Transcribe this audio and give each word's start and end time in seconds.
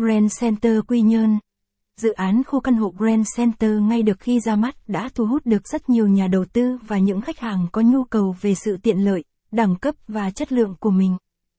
Grand 0.00 0.32
Center 0.40 0.80
Quy 0.88 1.00
Nhơn 1.00 1.38
Dự 1.96 2.12
án 2.12 2.42
khu 2.44 2.60
căn 2.60 2.74
hộ 2.74 2.94
Grand 2.98 3.28
Center 3.36 3.70
ngay 3.82 4.02
được 4.02 4.20
khi 4.20 4.40
ra 4.40 4.56
mắt 4.56 4.74
đã 4.88 5.08
thu 5.14 5.26
hút 5.26 5.46
được 5.46 5.68
rất 5.68 5.88
nhiều 5.88 6.08
nhà 6.08 6.26
đầu 6.26 6.44
tư 6.52 6.78
và 6.86 6.98
những 6.98 7.20
khách 7.20 7.38
hàng 7.38 7.66
có 7.72 7.80
nhu 7.80 8.04
cầu 8.04 8.36
về 8.40 8.54
sự 8.54 8.76
tiện 8.82 9.04
lợi, 9.04 9.24
đẳng 9.52 9.76
cấp 9.76 9.94
và 10.08 10.30
chất 10.30 10.52
lượng 10.52 10.74
của 10.80 10.90
mình. 10.90 11.16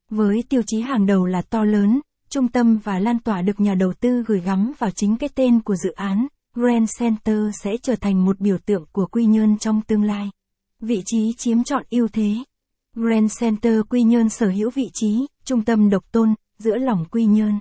Với 0.09 0.43
tiêu 0.49 0.61
chí 0.67 0.81
hàng 0.81 1.05
đầu 1.05 1.25
là 1.25 1.41
to 1.41 1.63
lớn, 1.63 2.01
trung 2.29 2.47
tâm 2.47 2.77
và 2.77 2.99
lan 2.99 3.19
tỏa 3.19 3.41
được 3.41 3.59
nhà 3.59 3.75
đầu 3.75 3.93
tư 3.93 4.23
gửi 4.27 4.41
gắm 4.41 4.71
vào 4.79 4.91
chính 4.91 5.17
cái 5.17 5.29
tên 5.35 5.61
của 5.61 5.75
dự 5.75 5.91
án, 5.91 6.27
Grand 6.55 6.89
Center 6.99 7.39
sẽ 7.63 7.77
trở 7.81 7.95
thành 7.95 8.25
một 8.25 8.39
biểu 8.39 8.57
tượng 8.57 8.85
của 8.91 9.05
Quy 9.05 9.25
Nhơn 9.25 9.57
trong 9.57 9.81
tương 9.81 10.03
lai. 10.03 10.29
Vị 10.79 11.01
trí 11.05 11.33
chiếm 11.37 11.63
trọn 11.63 11.83
ưu 11.89 12.07
thế. 12.07 12.35
Grand 12.95 13.39
Center 13.39 13.81
Quy 13.89 14.03
Nhơn 14.03 14.29
sở 14.29 14.49
hữu 14.49 14.69
vị 14.69 14.89
trí, 14.93 15.27
trung 15.45 15.63
tâm 15.63 15.89
độc 15.89 16.11
tôn, 16.11 16.33
giữa 16.57 16.77
lòng 16.77 17.05
Quy 17.11 17.25
Nhơn. 17.25 17.59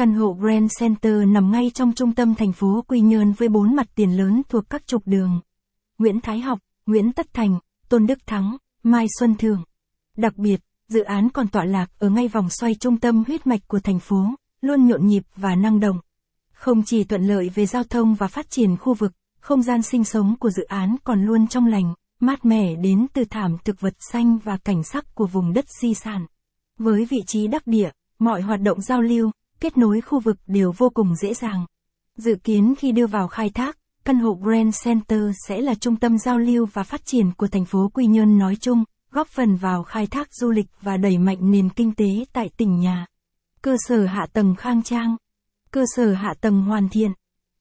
Căn 0.00 0.14
hộ 0.14 0.32
Grand 0.40 0.72
Center 0.80 1.12
nằm 1.28 1.50
ngay 1.50 1.70
trong 1.74 1.92
trung 1.92 2.14
tâm 2.14 2.34
thành 2.34 2.52
phố 2.52 2.84
Quy 2.88 3.00
Nhơn 3.00 3.32
với 3.32 3.48
bốn 3.48 3.76
mặt 3.76 3.86
tiền 3.94 4.16
lớn 4.16 4.42
thuộc 4.48 4.70
các 4.70 4.86
trục 4.86 5.02
đường. 5.06 5.40
Nguyễn 5.98 6.20
Thái 6.20 6.40
Học, 6.40 6.58
Nguyễn 6.86 7.12
Tất 7.12 7.26
Thành, 7.32 7.58
Tôn 7.88 8.06
Đức 8.06 8.26
Thắng, 8.26 8.56
Mai 8.82 9.06
Xuân 9.18 9.34
Thường. 9.38 9.64
Đặc 10.16 10.36
biệt, 10.36 10.60
dự 10.88 11.02
án 11.02 11.28
còn 11.30 11.48
tọa 11.48 11.64
lạc 11.64 11.90
ở 11.98 12.08
ngay 12.08 12.28
vòng 12.28 12.50
xoay 12.50 12.74
trung 12.74 13.00
tâm 13.00 13.24
huyết 13.26 13.46
mạch 13.46 13.60
của 13.68 13.80
thành 13.80 13.98
phố, 13.98 14.34
luôn 14.60 14.86
nhộn 14.86 15.06
nhịp 15.06 15.22
và 15.36 15.54
năng 15.54 15.80
động. 15.80 16.00
Không 16.52 16.82
chỉ 16.82 17.04
thuận 17.04 17.22
lợi 17.22 17.48
về 17.54 17.66
giao 17.66 17.84
thông 17.84 18.14
và 18.14 18.26
phát 18.26 18.50
triển 18.50 18.76
khu 18.76 18.94
vực, 18.94 19.12
không 19.40 19.62
gian 19.62 19.82
sinh 19.82 20.04
sống 20.04 20.36
của 20.40 20.50
dự 20.50 20.64
án 20.64 20.96
còn 21.04 21.24
luôn 21.24 21.46
trong 21.46 21.66
lành, 21.66 21.94
mát 22.20 22.44
mẻ 22.44 22.74
đến 22.74 23.06
từ 23.12 23.24
thảm 23.30 23.56
thực 23.64 23.80
vật 23.80 23.94
xanh 23.98 24.38
và 24.38 24.56
cảnh 24.56 24.82
sắc 24.82 25.14
của 25.14 25.26
vùng 25.26 25.52
đất 25.52 25.64
di 25.68 25.94
sản. 25.94 26.26
Với 26.78 27.04
vị 27.10 27.22
trí 27.26 27.48
đắc 27.48 27.66
địa, 27.66 27.90
mọi 28.18 28.42
hoạt 28.42 28.60
động 28.60 28.80
giao 28.80 29.02
lưu, 29.02 29.30
kết 29.60 29.78
nối 29.78 30.00
khu 30.00 30.20
vực 30.20 30.36
đều 30.46 30.72
vô 30.76 30.90
cùng 30.94 31.14
dễ 31.14 31.34
dàng. 31.34 31.66
Dự 32.16 32.34
kiến 32.44 32.74
khi 32.78 32.92
đưa 32.92 33.06
vào 33.06 33.28
khai 33.28 33.50
thác, 33.50 33.78
căn 34.04 34.16
hộ 34.16 34.32
Grand 34.42 34.84
Center 34.84 35.22
sẽ 35.48 35.60
là 35.60 35.74
trung 35.74 35.96
tâm 35.96 36.18
giao 36.18 36.38
lưu 36.38 36.66
và 36.72 36.82
phát 36.82 37.00
triển 37.04 37.32
của 37.32 37.46
thành 37.46 37.64
phố 37.64 37.90
Quy 37.94 38.06
Nhơn 38.06 38.38
nói 38.38 38.56
chung, 38.60 38.84
góp 39.10 39.28
phần 39.28 39.56
vào 39.56 39.82
khai 39.82 40.06
thác 40.06 40.28
du 40.34 40.50
lịch 40.50 40.66
và 40.80 40.96
đẩy 40.96 41.18
mạnh 41.18 41.50
nền 41.50 41.70
kinh 41.70 41.94
tế 41.94 42.24
tại 42.32 42.50
tỉnh 42.56 42.80
nhà. 42.80 43.06
Cơ 43.62 43.76
sở 43.78 44.06
hạ 44.06 44.26
tầng 44.32 44.54
khang 44.54 44.82
trang, 44.82 45.16
cơ 45.70 45.84
sở 45.96 46.12
hạ 46.12 46.34
tầng 46.40 46.62
hoàn 46.62 46.88
thiện. 46.88 47.12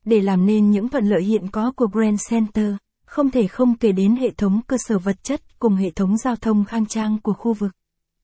Để 0.05 0.22
làm 0.22 0.45
nên 0.45 0.72
những 0.72 0.89
thuận 0.89 1.05
lợi 1.05 1.23
hiện 1.23 1.52
có 1.52 1.72
của 1.75 1.88
Grand 1.88 2.22
Center, 2.30 2.75
không 3.05 3.31
thể 3.31 3.47
không 3.47 3.77
kể 3.77 3.92
đến 3.92 4.16
hệ 4.16 4.31
thống 4.31 4.61
cơ 4.67 4.77
sở 4.80 5.00
vật 5.00 5.23
chất 5.23 5.59
cùng 5.59 5.75
hệ 5.75 5.89
thống 5.89 6.17
giao 6.17 6.36
thông 6.36 6.66
khang 6.66 6.86
trang 6.86 7.17
của 7.23 7.33
khu 7.33 7.53
vực. 7.53 7.72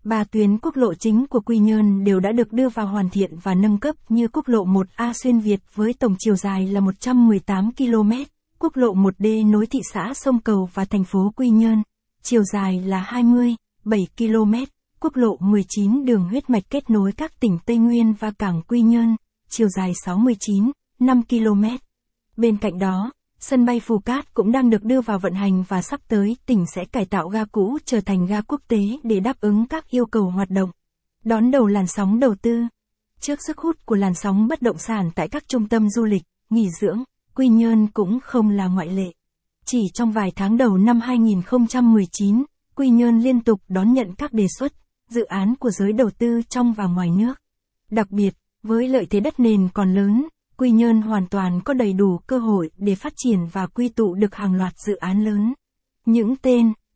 Ba 0.05 0.23
tuyến 0.23 0.57
quốc 0.57 0.75
lộ 0.75 0.93
chính 0.93 1.27
của 1.27 1.39
Quy 1.39 1.57
Nhơn 1.57 2.03
đều 2.03 2.19
đã 2.19 2.31
được 2.31 2.53
đưa 2.53 2.69
vào 2.69 2.87
hoàn 2.87 3.09
thiện 3.09 3.37
và 3.43 3.53
nâng 3.53 3.79
cấp 3.79 3.95
như 4.09 4.27
quốc 4.27 4.47
lộ 4.47 4.65
1A 4.65 5.13
xuyên 5.13 5.39
Việt 5.39 5.59
với 5.75 5.93
tổng 5.93 6.15
chiều 6.19 6.35
dài 6.35 6.67
là 6.67 6.79
118 6.79 7.71
km, 7.77 8.11
quốc 8.59 8.75
lộ 8.75 8.93
1D 8.95 9.51
nối 9.51 9.67
thị 9.67 9.79
xã 9.93 10.13
Sông 10.15 10.39
Cầu 10.39 10.69
và 10.73 10.85
thành 10.85 11.03
phố 11.03 11.33
Quy 11.35 11.49
Nhơn, 11.49 11.83
chiều 12.23 12.43
dài 12.53 12.81
là 12.81 12.99
20, 12.99 13.55
7 13.85 14.07
km, 14.17 14.53
quốc 14.99 15.15
lộ 15.15 15.37
19 15.39 16.05
đường 16.05 16.29
huyết 16.29 16.49
mạch 16.49 16.63
kết 16.69 16.89
nối 16.89 17.11
các 17.11 17.39
tỉnh 17.39 17.57
Tây 17.65 17.77
Nguyên 17.77 18.13
và 18.13 18.31
cảng 18.31 18.61
Quy 18.67 18.81
Nhơn, 18.81 19.15
chiều 19.49 19.67
dài 19.77 19.93
69, 20.05 20.71
5 20.99 21.21
km. 21.29 21.63
Bên 22.37 22.57
cạnh 22.57 22.79
đó, 22.79 23.11
Sân 23.49 23.65
bay 23.65 23.79
Phù 23.79 23.99
Cát 23.99 24.33
cũng 24.33 24.51
đang 24.51 24.69
được 24.69 24.83
đưa 24.83 25.01
vào 25.01 25.19
vận 25.19 25.33
hành 25.33 25.63
và 25.67 25.81
sắp 25.81 25.99
tới 26.07 26.37
tỉnh 26.45 26.65
sẽ 26.75 26.85
cải 26.85 27.05
tạo 27.05 27.29
ga 27.29 27.45
cũ 27.45 27.77
trở 27.85 28.01
thành 28.01 28.25
ga 28.25 28.41
quốc 28.41 28.61
tế 28.67 28.77
để 29.03 29.19
đáp 29.19 29.41
ứng 29.41 29.67
các 29.67 29.89
yêu 29.89 30.05
cầu 30.05 30.29
hoạt 30.29 30.49
động. 30.49 30.69
Đón 31.23 31.51
đầu 31.51 31.67
làn 31.67 31.87
sóng 31.87 32.19
đầu 32.19 32.35
tư. 32.41 32.63
Trước 33.19 33.39
sức 33.47 33.57
hút 33.57 33.85
của 33.85 33.95
làn 33.95 34.13
sóng 34.13 34.47
bất 34.47 34.61
động 34.61 34.77
sản 34.77 35.09
tại 35.15 35.27
các 35.27 35.47
trung 35.47 35.67
tâm 35.67 35.89
du 35.89 36.05
lịch, 36.05 36.23
nghỉ 36.49 36.69
dưỡng, 36.81 37.03
Quy 37.35 37.47
Nhơn 37.47 37.87
cũng 37.87 38.19
không 38.19 38.49
là 38.49 38.67
ngoại 38.67 38.87
lệ. 38.87 39.11
Chỉ 39.65 39.79
trong 39.93 40.11
vài 40.11 40.31
tháng 40.35 40.57
đầu 40.57 40.77
năm 40.77 40.99
2019, 41.01 42.43
Quy 42.75 42.89
Nhơn 42.89 43.19
liên 43.19 43.41
tục 43.41 43.61
đón 43.67 43.93
nhận 43.93 44.15
các 44.17 44.33
đề 44.33 44.45
xuất, 44.59 44.73
dự 45.09 45.23
án 45.23 45.55
của 45.55 45.69
giới 45.69 45.93
đầu 45.93 46.09
tư 46.17 46.41
trong 46.49 46.73
và 46.73 46.85
ngoài 46.85 47.09
nước. 47.09 47.33
Đặc 47.91 48.11
biệt, 48.11 48.33
với 48.63 48.87
lợi 48.87 49.05
thế 49.09 49.19
đất 49.19 49.39
nền 49.39 49.69
còn 49.73 49.93
lớn, 49.93 50.27
Quy 50.57 50.71
Nhơn 50.71 51.01
hoàn 51.01 51.27
toàn 51.27 51.61
có 51.65 51.73
đầy 51.73 51.93
đủ 51.93 52.17
cơ 52.27 52.37
hội 52.37 52.69
để 52.77 52.95
phát 52.95 53.13
triển 53.15 53.39
và 53.51 53.67
quy 53.67 53.89
tụ 53.89 54.15
được 54.15 54.35
hàng 54.35 54.55
loạt 54.55 54.73
dự 54.77 54.95
án 54.95 55.25
lớn. 55.25 55.53
Những 56.05 56.35
tên 56.35 56.73